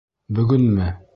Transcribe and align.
Бөгөнмө? 0.39 0.91